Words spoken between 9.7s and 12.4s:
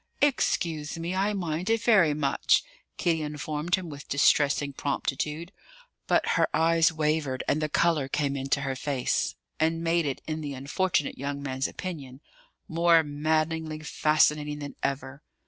made it, in the unfortunate young man's opinion,